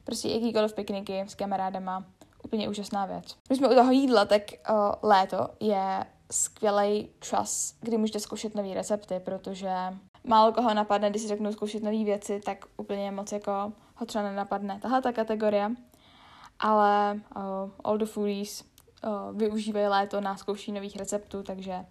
[0.05, 2.05] Prostě jakýkoliv pikniky s kamarádama,
[2.45, 3.37] úplně úžasná věc.
[3.47, 8.75] Když jsme u toho jídla, tak uh, léto je skvělý čas, kdy můžete zkoušet nové
[8.75, 9.71] recepty, protože
[10.25, 14.25] málo koho napadne, když si řeknu zkoušet nové věci, tak úplně moc jako ho třeba
[14.25, 15.71] nenapadne tahle ta kategorie.
[16.59, 17.43] Ale uh,
[17.85, 21.85] all the foodies uh, využívají léto na zkouší nových receptů, takže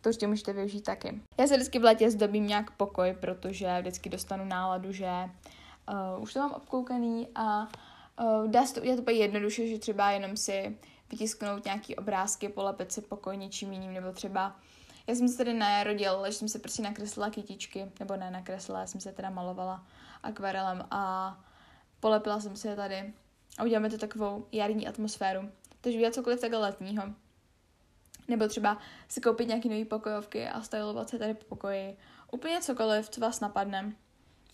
[0.00, 1.20] to určitě můžete využít taky.
[1.38, 5.10] Já se vždycky v létě zdobím nějak pokoj, protože vždycky dostanu náladu, že
[6.16, 7.68] uh, už to mám obkoukaný a
[8.22, 10.78] Uh, dá se to udělat úplně jednoduše, že třeba jenom si
[11.10, 14.56] vytisknout nějaký obrázky, polepit si pokoj něčím jiným, nebo třeba
[15.06, 18.86] já jsem se tady nerodil, že jsem se prostě nakreslila kytičky, nebo ne nakreslila, já
[18.86, 19.86] jsem se teda malovala
[20.22, 21.36] akvarelem a
[22.00, 23.12] polepila jsem si je tady
[23.58, 25.50] a uděláme to takovou jarní atmosféru.
[25.80, 27.02] Takže udělat cokoliv takhle letního.
[28.28, 31.96] Nebo třeba si koupit nějaký nový pokojovky a stylovat se tady po pokoji.
[32.32, 33.92] Úplně cokoliv, co vás napadne.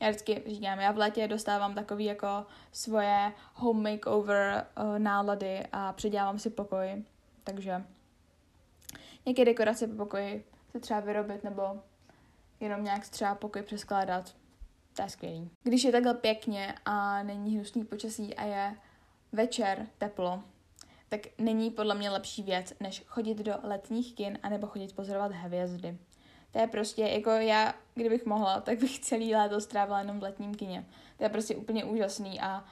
[0.01, 5.93] Já vždycky říkám, já v létě dostávám takový jako svoje home makeover uh, nálady a
[5.93, 7.05] předělávám si pokoj.
[7.45, 7.85] Takže
[9.27, 11.83] nějaké dekorace po pokoji se třeba vyrobit nebo
[12.61, 14.35] jenom nějak třeba pokoj přeskládat.
[14.97, 15.51] To je skvělý.
[15.63, 18.77] Když je takhle pěkně a není hnusný počasí a je
[19.33, 20.43] večer teplo,
[21.09, 25.99] tak není podle mě lepší věc, než chodit do letních kin anebo chodit pozorovat hvězdy.
[26.57, 30.55] To je prostě, jako já, kdybych mohla, tak bych celý léto strávila jenom v letním
[30.55, 30.85] kině.
[31.17, 32.65] To je prostě úplně úžasný a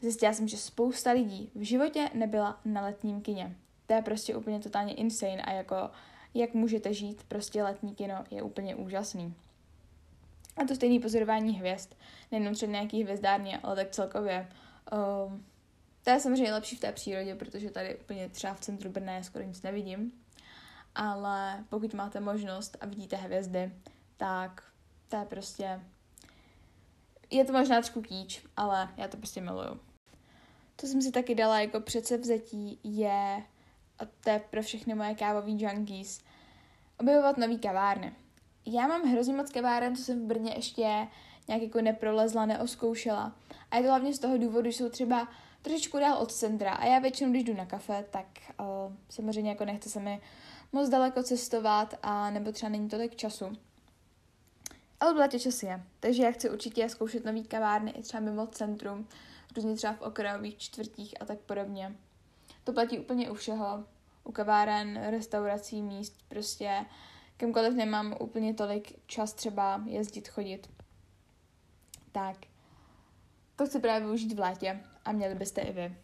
[0.00, 3.56] zjistila jsem, že spousta lidí v životě nebyla na letním kině.
[3.86, 5.76] To je prostě úplně totálně insane a jako
[6.34, 9.34] jak můžete žít, prostě letní kino je úplně úžasný.
[10.56, 11.94] A to stejné pozorování hvězd,
[12.32, 14.48] nejenom třeba nějaký hvězdárně, ale tak celkově.
[15.26, 15.44] Um,
[16.04, 19.44] to je samozřejmě lepší v té přírodě, protože tady úplně třeba v centru Brna skoro
[19.44, 20.21] nic nevidím.
[20.94, 23.72] Ale pokud máte možnost a vidíte hvězdy,
[24.16, 24.62] tak
[25.08, 25.80] to je prostě...
[27.30, 29.80] Je to možná trošku kýč, ale já to prostě miluju.
[30.76, 33.42] To jsem si taky dala jako předsevzetí je,
[33.98, 36.24] a to je pro všechny moje kávový junkies,
[36.98, 38.12] objevovat nový kavárny.
[38.66, 41.08] Já mám hrozně moc kaváren, co jsem v Brně ještě
[41.48, 43.36] nějak jako neprolezla, neoskoušela.
[43.70, 45.28] A je to hlavně z toho důvodu, že jsou třeba
[45.62, 46.72] trošičku dál od centra.
[46.72, 48.26] A já většinou, když jdu na kafe, tak
[48.60, 48.66] uh,
[49.08, 50.20] samozřejmě jako nechce se mi
[50.72, 53.52] moc daleko cestovat a nebo třeba není tolik času.
[55.00, 55.82] Ale v létě čas je.
[56.00, 59.08] Takže já chci určitě zkoušet nový kavárny i třeba mimo centrum,
[59.56, 61.96] různě třeba v okrajových čtvrtích a tak podobně.
[62.64, 63.84] To platí úplně u všeho.
[64.24, 66.86] U kaváren, restaurací, míst, prostě
[67.36, 70.70] kemkoliv nemám úplně tolik čas třeba jezdit, chodit.
[72.12, 72.36] Tak,
[73.56, 75.96] to chci právě využít v létě a měli byste i vy.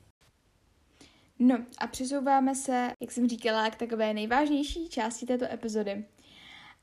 [1.39, 6.05] No a přesouváme se, jak jsem říkala, k takové nejvážnější části této epizody.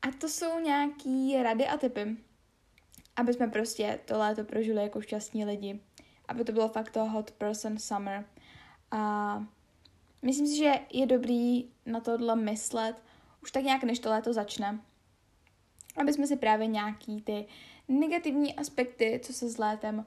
[0.01, 2.17] A to jsou nějaký rady a typy,
[3.15, 5.79] aby jsme prostě to léto prožili jako šťastní lidi.
[6.27, 8.25] Aby to bylo fakt to hot person summer.
[8.91, 9.43] A
[10.21, 13.03] myslím si, že je dobrý na tohle myslet
[13.43, 14.79] už tak nějak, než to léto začne.
[15.97, 17.45] Aby jsme si právě nějaký ty
[17.87, 20.05] negativní aspekty, co se s létem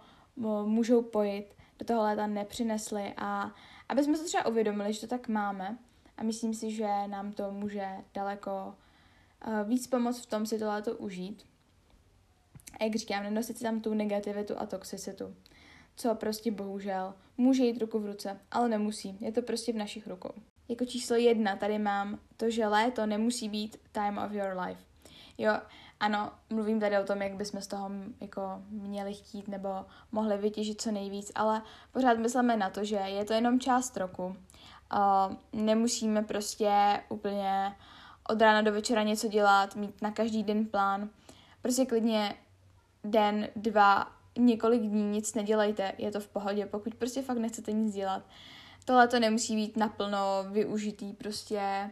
[0.65, 1.47] můžou pojít,
[1.79, 3.55] do toho léta nepřinesli a
[3.89, 5.79] aby jsme se třeba uvědomili, že to tak máme
[6.17, 8.75] a myslím si, že nám to může daleko
[9.47, 11.45] uh, víc pomoct v tom si to léto užít.
[12.81, 15.35] A jak říkám, nenosit si tam tu negativitu a toxicitu,
[15.97, 20.07] co prostě bohužel může jít ruku v ruce, ale nemusí, je to prostě v našich
[20.07, 20.33] rukou.
[20.69, 24.81] Jako číslo jedna tady mám to, že léto nemusí být time of your life.
[25.39, 25.53] Jo,
[26.01, 29.69] ano, mluvím tady o tom, jak bychom z toho jako měli chtít nebo
[30.13, 34.25] mohli vytěžit co nejvíc, ale pořád myslíme na to, že je to jenom část roku.
[34.25, 37.77] Uh, nemusíme prostě úplně
[38.29, 41.09] od rána do večera něco dělat, mít na každý den plán.
[41.63, 42.35] Prostě klidně
[43.05, 47.95] den, dva, několik dní nic nedělejte, je to v pohodě, pokud prostě fakt nechcete nic
[47.95, 48.23] dělat.
[48.85, 50.19] Tohle to nemusí být naplno
[50.51, 51.91] využitý, prostě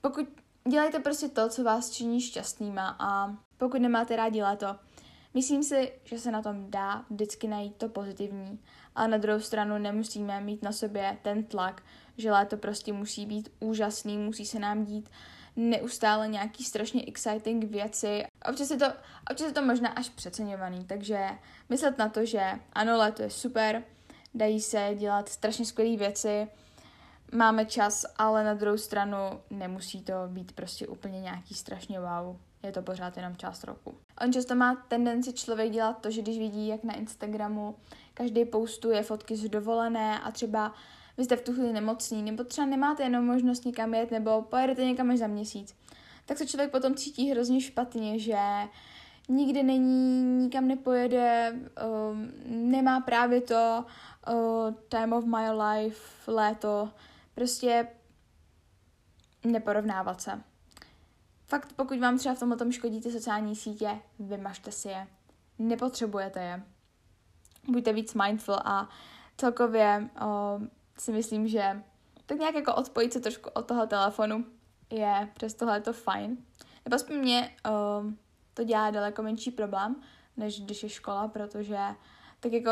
[0.00, 0.28] pokud
[0.68, 4.66] dělejte prostě to, co vás činí šťastnýma a pokud nemáte rádi léto,
[5.34, 8.60] myslím si, že se na tom dá vždycky najít to pozitivní,
[8.94, 11.82] ale na druhou stranu nemusíme mít na sobě ten tlak,
[12.18, 15.10] že léto prostě musí být úžasný, musí se nám dít
[15.56, 18.24] neustále nějaký strašně exciting věci.
[18.48, 18.86] Občas je to,
[19.30, 21.28] občas je to možná až přeceňovaný, takže
[21.68, 23.82] myslet na to, že ano, léto je super,
[24.34, 26.48] dají se dělat strašně skvělé věci,
[27.32, 29.18] máme čas, ale na druhou stranu
[29.50, 32.36] nemusí to být prostě úplně nějaký strašně wow.
[32.62, 33.94] Je to pořád jenom část roku.
[34.24, 37.76] On často má tendenci člověk dělat to, že když vidí, jak na Instagramu
[38.14, 40.74] každý postuje fotky z dovolené a třeba
[41.18, 44.84] vy jste v tu chvíli nemocný, nebo třeba nemáte jenom možnost někam jet, nebo pojedete
[44.84, 45.74] někam až za měsíc,
[46.26, 48.38] tak se člověk potom cítí hrozně špatně, že
[49.28, 51.54] nikdy není, nikam nepojede,
[52.10, 53.84] um, nemá právě to
[54.28, 56.88] uh, time of my life, léto,
[57.36, 57.88] Prostě
[59.44, 60.42] neporovnávat se.
[61.46, 65.06] Fakt, pokud vám třeba v tomhle tom škodí ty sociální sítě, vymažte si je.
[65.58, 66.62] Nepotřebujete je.
[67.68, 68.88] Buďte víc mindful a
[69.36, 70.60] celkově o,
[70.98, 71.82] si myslím, že
[72.26, 74.44] tak nějak jako odpojit se trošku od toho telefonu
[74.90, 76.36] je přes tohle to fajn.
[76.84, 77.70] Nebo aspoň mě o,
[78.54, 79.96] to dělá daleko menší problém,
[80.36, 81.78] než když je škola, protože
[82.40, 82.70] tak jako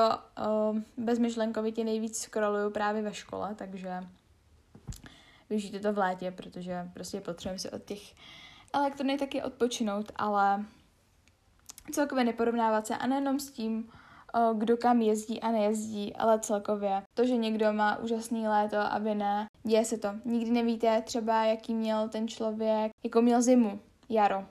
[0.68, 4.00] uh, bezmyšlenkovitě nejvíc scrolluju právě ve škole, takže
[5.50, 8.14] využijte to v létě, protože prostě potřebujeme si od těch
[8.72, 10.64] elektrony taky odpočinout, ale
[11.92, 13.90] celkově neporovnávat se a nejenom s tím,
[14.54, 19.14] kdo kam jezdí a nejezdí, ale celkově to, že někdo má úžasný léto a vy
[19.14, 20.09] ne, děje se to.
[20.24, 24.46] Nikdy nevíte třeba, jaký měl ten člověk, jako měl zimu, jaro.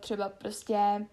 [0.00, 1.06] Třeba prostě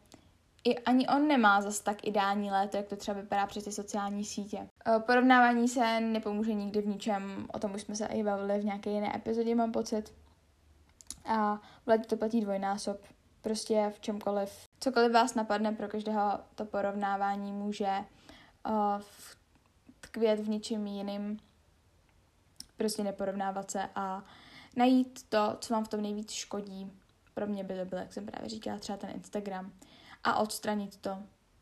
[0.63, 4.25] i ani on nemá zas tak ideální léto, jak to třeba vypadá přes ty sociální
[4.25, 4.67] sítě.
[5.05, 8.89] Porovnávání se nepomůže nikdy v ničem, o tom už jsme se i bavili v nějaké
[8.89, 10.13] jiné epizodě, mám pocit.
[11.25, 12.97] A v létě to platí dvojnásob.
[13.41, 18.05] Prostě v čemkoliv, cokoliv vás napadne, pro každého to porovnávání může
[18.69, 19.01] uh,
[19.99, 21.39] tkvět v něčem jiným.
[22.77, 24.23] Prostě neporovnávat se a
[24.75, 26.91] najít to, co vám v tom nejvíc škodí.
[27.33, 29.71] Pro mě by to bylo, jak jsem právě říkala, třeba ten Instagram.
[30.23, 31.17] A odstranit to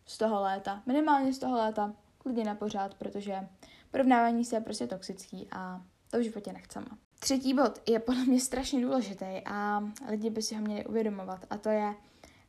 [0.05, 0.83] z toho léta.
[0.85, 3.47] Minimálně z toho léta, klidně na pořád, protože
[3.91, 6.87] porovnávání se je prostě toxický a to v životě nechceme.
[7.19, 11.57] Třetí bod je podle mě strašně důležitý a lidi by si ho měli uvědomovat a
[11.57, 11.95] to je,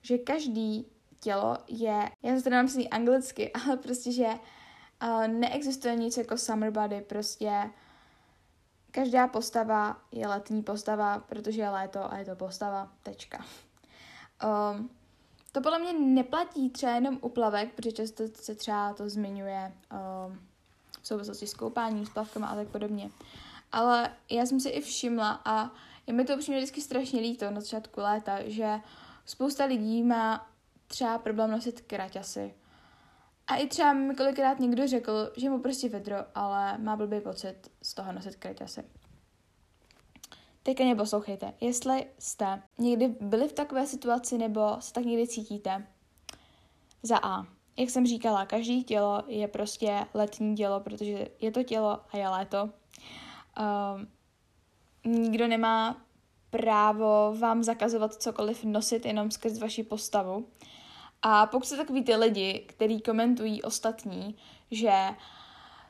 [0.02, 0.86] že každý
[1.20, 4.28] tělo je, já to nemám anglicky, ale prostě, že
[5.02, 7.70] uh, neexistuje nic jako summer body, prostě
[8.90, 13.44] každá postava je letní postava, protože je léto a je to postava, tečka.
[14.74, 14.90] Um,
[15.52, 19.72] to podle mě neplatí třeba jenom u plavek, protože často se třeba to zmiňuje
[20.26, 20.40] um,
[21.02, 23.10] v souvislosti s koupáním, s plavkama a tak podobně.
[23.72, 25.70] Ale já jsem si i všimla a
[26.06, 28.80] je mi to upřímně vždycky strašně líto na začátku léta, že
[29.24, 30.50] spousta lidí má
[30.86, 32.54] třeba problém nosit kraťasy.
[33.46, 37.70] A i třeba mi kolikrát někdo řekl, že mu prostě vedro, ale má blbý pocit
[37.82, 38.84] z toho nosit kraťasy.
[40.62, 41.54] Teďka mě poslouchejte.
[41.60, 45.86] Jestli jste někdy byli v takové situaci nebo se tak někdy cítíte,
[47.02, 47.46] za A.
[47.76, 52.28] Jak jsem říkala, každý tělo je prostě letní tělo, protože je to tělo a je
[52.28, 52.64] léto.
[52.64, 54.00] Uh,
[55.04, 56.02] nikdo nemá
[56.50, 60.46] právo vám zakazovat cokoliv nosit jenom skrz vaši postavu.
[61.22, 64.36] A pokud se takový ty lidi, kteří komentují ostatní,
[64.70, 64.92] že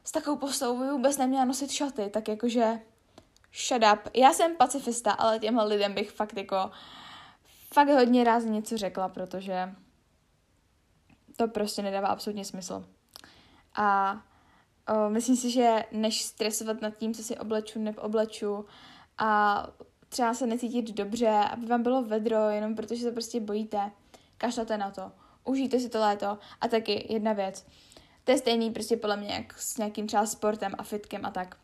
[0.04, 2.80] s takovou postavou by vůbec neměla nosit šaty, tak jakože
[3.54, 4.10] shut up.
[4.16, 6.70] Já jsem pacifista, ale těmhle lidem bych fakt jako
[7.74, 9.74] fakt hodně rád něco řekla, protože
[11.36, 12.84] to prostě nedává absolutně smysl.
[13.74, 14.18] A
[14.88, 18.66] o, myslím si, že než stresovat nad tím, co si obleču, neobleču
[19.18, 19.66] a
[20.08, 23.90] třeba se necítit dobře, aby vám bylo vedro, jenom protože se prostě bojíte,
[24.38, 25.12] kašlete na to,
[25.44, 27.66] užijte si to léto a taky jedna věc.
[28.24, 31.56] To je stejný prostě podle mě jak s nějakým třeba sportem a fitkem a tak.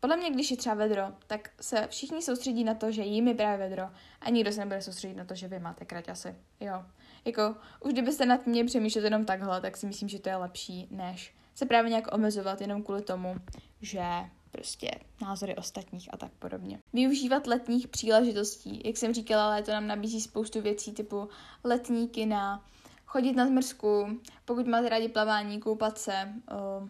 [0.00, 3.34] Podle mě, když je třeba vedro, tak se všichni soustředí na to, že jim je
[3.34, 6.34] právě vedro a nikdo se nebude soustředit na to, že vy máte kraťasy.
[6.60, 6.84] Jo.
[7.24, 10.88] Jako, už kdybyste nad mě přemýšlet jenom takhle, tak si myslím, že to je lepší,
[10.90, 13.36] než se právě nějak omezovat jenom kvůli tomu,
[13.80, 14.04] že
[14.50, 14.90] prostě
[15.22, 16.78] názory ostatních a tak podobně.
[16.92, 18.82] Využívat letních příležitostí.
[18.84, 21.28] Jak jsem říkala, léto nám nabízí spoustu věcí typu
[21.64, 22.64] letní kina,
[23.06, 26.88] chodit na zmrzku, pokud máte rádi plavání, koupat se, uh,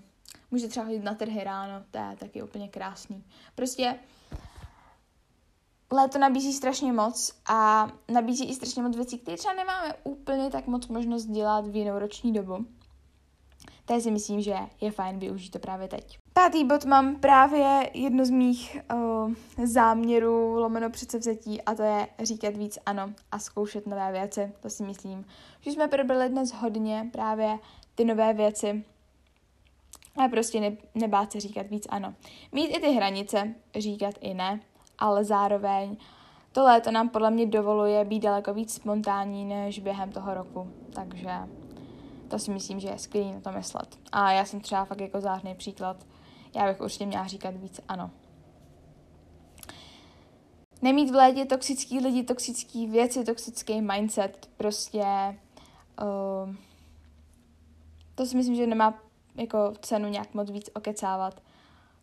[0.51, 3.25] můžete třeba chodit na trhy ráno, to je taky úplně krásný.
[3.55, 3.99] Prostě
[5.93, 10.67] léto nabízí strašně moc a nabízí i strašně moc věcí, které třeba nemáme úplně tak
[10.67, 12.67] moc možnost dělat v jinou roční dobu.
[13.85, 16.19] To si myslím, že je fajn využít to právě teď.
[16.33, 19.35] Pátý bod mám právě jedno z mých uh,
[19.65, 24.53] záměrů lomeno předsevzetí a to je říkat víc ano a zkoušet nové věci.
[24.61, 25.25] To si myslím,
[25.61, 27.59] že jsme probrali dnes hodně právě
[27.95, 28.85] ty nové věci
[30.17, 32.15] a prostě ne, nebát se říkat víc ano.
[32.53, 34.61] Mít i ty hranice, říkat i ne,
[34.99, 35.97] ale zároveň
[36.53, 40.71] to léto nám podle mě dovoluje být daleko víc spontánní než během toho roku.
[40.93, 41.31] Takže
[42.29, 43.99] to si myslím, že je skvělý na to myslet.
[44.13, 46.07] A já jsem třeba fakt jako zářný příklad.
[46.55, 48.11] Já bych určitě měla říkat víc ano.
[50.83, 55.05] Nemít v létě toxický lidi, toxický věci, toxický mindset, prostě
[56.03, 56.55] uh,
[58.15, 59.03] to si myslím, že nemá
[59.35, 61.43] jako cenu nějak moc víc okecávat.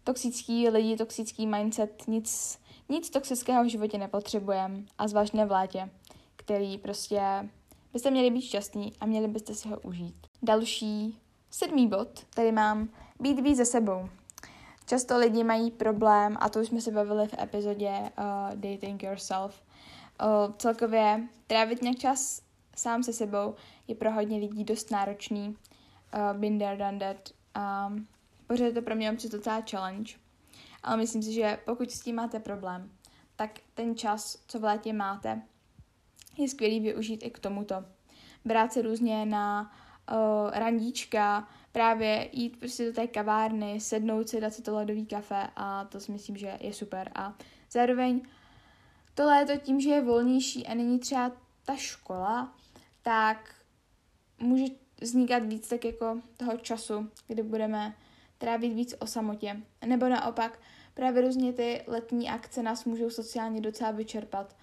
[0.04, 2.60] Toxický lidi, toxický mindset, nic,
[2.90, 5.90] nic toxického v životě nepotřebujeme a zvlášť ne v létě,
[6.36, 7.50] který prostě
[7.94, 10.16] byste měli být šťastní a měli byste si ho užít.
[10.42, 11.20] Další,
[11.52, 14.10] sedmý bod, tady mám být víc ze sebou.
[14.86, 19.64] Často lidi mají problém, a to už jsme se bavili v epizodě uh, Dating Yourself,
[20.22, 22.42] uh, celkově trávit nějak čas
[22.76, 23.56] sám se sebou
[23.88, 25.56] je pro hodně lidí dost náročný.
[26.14, 27.30] Uh, been there, done that.
[27.58, 28.08] Um,
[28.48, 30.14] pořád je to pro mě občas docela challenge.
[30.84, 32.92] Ale myslím si, že pokud s tím máte problém,
[33.36, 35.42] tak ten čas, co v létě máte,
[36.38, 37.86] je skvělý využít i k tomuto.
[38.46, 39.72] Brát se různě na
[40.12, 45.48] uh, randíčka, právě jít prostě do té kavárny, sednout si, dát si to ledový kafe
[45.56, 47.12] a to si myslím, že je super.
[47.16, 47.34] A
[47.72, 48.22] zároveň
[49.14, 51.32] to léto tím, že je volnější a není třeba
[51.66, 52.56] ta škola,
[53.02, 53.56] tak
[54.40, 54.66] může
[55.02, 57.96] vznikat víc tak jako toho času, kdy budeme
[58.38, 59.62] trávit víc o samotě.
[59.86, 60.60] Nebo naopak,
[60.94, 64.56] právě různě ty letní akce nás můžou sociálně docela vyčerpat.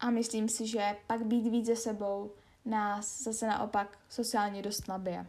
[0.00, 2.32] A myslím si, že pak být víc ze sebou
[2.64, 5.26] nás zase naopak sociálně dost nabije.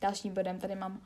[0.00, 1.02] Dalším bodem tady mám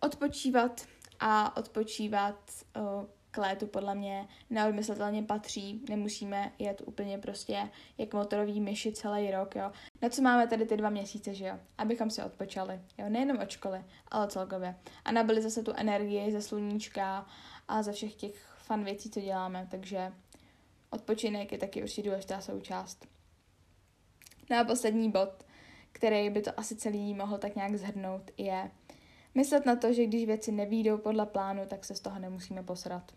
[0.00, 0.86] odpočívat
[1.20, 5.84] a odpočívat uh, k létu podle mě neodmyslitelně patří.
[5.88, 7.68] Nemusíme jet úplně prostě
[7.98, 9.72] jak motorový myši celý rok, jo.
[10.02, 11.58] Na co máme tady ty dva měsíce, že jo?
[11.78, 13.08] Abychom si odpočali, jo.
[13.08, 14.74] Nejenom od školy, ale celkově.
[15.04, 17.26] A nabili zase tu energii ze sluníčka
[17.68, 19.68] a ze všech těch fun věcí, co děláme.
[19.70, 20.12] Takže
[20.90, 23.06] odpočinek je taky určitě důležitá součást.
[24.50, 25.44] No a poslední bod,
[25.92, 28.70] který by to asi celý mohl tak nějak zhrnout, je
[29.34, 33.12] myslet na to, že když věci nevídou podle plánu, tak se z toho nemusíme posrat.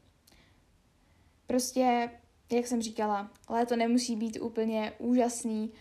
[1.48, 2.10] Prostě,
[2.52, 5.72] jak jsem říkala, léto nemusí být úplně úžasný.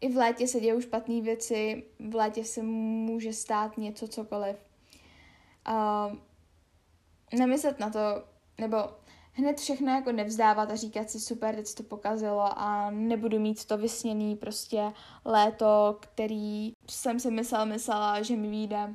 [0.00, 4.56] I v létě se dějou špatné věci, v létě se může stát něco, cokoliv.
[5.68, 6.16] Uh,
[7.38, 7.98] nemyslet na to,
[8.58, 8.76] nebo
[9.32, 13.78] hned všechno jako nevzdávat a říkat si super, teď to pokazilo a nebudu mít to
[13.78, 14.92] vysněný prostě
[15.24, 18.94] léto, který jsem si myslel, myslela, že mi vyjde.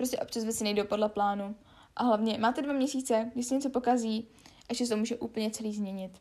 [0.00, 1.56] Prostě občas věci nejdou podle plánu.
[1.96, 4.28] A hlavně máte dva měsíce, když se něco pokazí,
[4.68, 6.12] ještě se to může úplně celý změnit.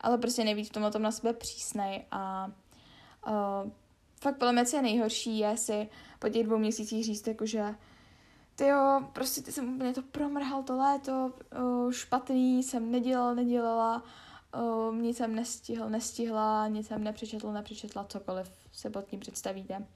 [0.00, 2.50] Ale prostě nevíc v tom tom na sebe přísnej a
[3.26, 3.70] uh,
[4.20, 7.74] fakt podle mě, co je nejhorší, je si po těch dvou měsících říct, jakože
[8.54, 14.02] ty jo, prostě ty jsem úplně to promrhal to léto, uh, špatný, jsem nedělal, nedělala,
[14.88, 19.86] uh, nic jsem nestihl, nestihla, nic jsem nepřečetl, nepřečetla, cokoliv se pod tím představíte.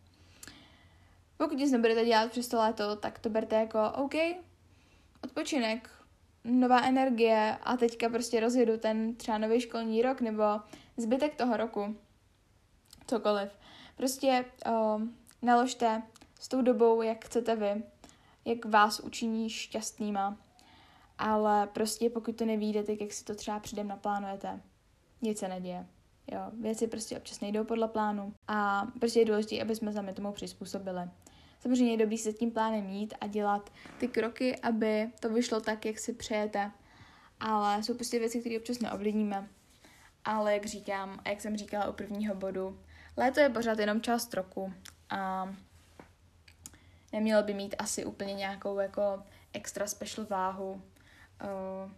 [1.38, 4.14] Pokud nic nebudete dělat přes to léto, tak to berte jako OK,
[5.24, 5.90] odpočinek,
[6.44, 10.42] nová energie a teďka prostě rozjedu ten třeba nový školní rok nebo
[10.96, 11.96] zbytek toho roku.
[13.06, 13.50] Cokoliv.
[13.96, 15.02] Prostě uh,
[15.42, 16.02] naložte
[16.40, 17.82] s tou dobou, jak chcete vy,
[18.44, 20.36] jak vás učiní šťastnýma,
[21.18, 24.60] ale prostě pokud to nevíde, tak jak si to třeba předem naplánujete,
[25.22, 25.86] nic se neděje.
[26.32, 30.32] Jo, věci prostě občas nejdou podle plánu a prostě je důležité, aby jsme sami tomu
[30.32, 31.00] přizpůsobili.
[31.60, 35.84] Samozřejmě je dobrý se tím plánem mít a dělat ty kroky, aby to vyšlo tak,
[35.84, 36.70] jak si přejete.
[37.40, 39.48] Ale jsou prostě věci, které občas neovlivníme.
[40.24, 42.80] Ale jak říkám, a jak jsem říkala u prvního bodu,
[43.16, 44.72] léto je pořád jenom část roku
[45.10, 45.54] a
[47.12, 50.70] nemělo by mít asi úplně nějakou jako extra special váhu.
[50.72, 51.90] Uh,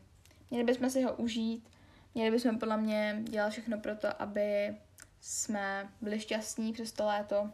[0.51, 1.69] měli bychom si ho užít,
[2.15, 4.75] měli bychom podle mě dělat všechno pro to, aby
[5.21, 7.51] jsme byli šťastní přes to léto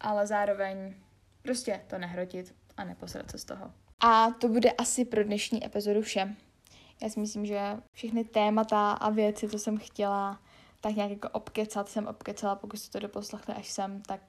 [0.00, 0.94] ale zároveň
[1.42, 3.72] prostě to nehrotit a neposrat se z toho.
[4.00, 6.36] A to bude asi pro dnešní epizodu vše.
[7.02, 10.40] Já si myslím, že všechny témata a věci, co jsem chtěla,
[10.80, 14.20] tak nějak jako obkecat, jsem obkecala, pokud jste to doposlechli až sem, tak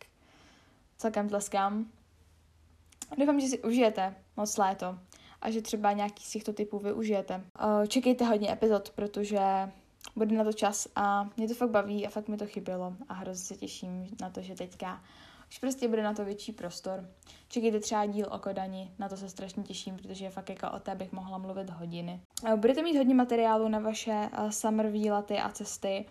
[0.97, 1.91] celkem tleskám.
[3.17, 4.99] Doufám, že si užijete moc léto
[5.41, 7.41] a že třeba nějaký z těchto typů využijete.
[7.87, 9.39] Čekejte hodně epizod, protože
[10.15, 13.13] bude na to čas a mě to fakt baví a fakt mi to chybělo a
[13.13, 15.03] hrozně se těším na to, že teďka
[15.49, 17.09] už prostě bude na to větší prostor.
[17.47, 20.95] Čekejte třeba díl o Kodani, na to se strašně těším, protože fakt jako o té
[20.95, 22.21] bych mohla mluvit hodiny.
[22.55, 26.05] Budete mít hodně materiálu na vaše summer výlety a cesty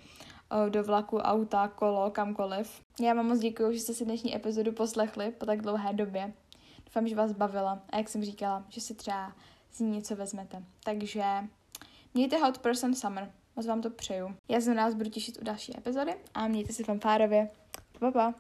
[0.69, 2.81] do vlaku, auta, kolo, kamkoliv.
[3.01, 6.33] Já vám moc děkuji, že jste si dnešní epizodu poslechli po tak dlouhé době.
[6.87, 9.33] Doufám, že vás bavila a jak jsem říkala, že si třeba
[9.73, 10.63] z ní něco vezmete.
[10.85, 11.25] Takže
[12.15, 13.33] mějte hot person summer.
[13.57, 14.37] Moc vám to přeju.
[14.49, 17.51] Já se na vás budu těšit u další epizody a mějte si fanfárově.
[17.99, 18.35] Pa, pa.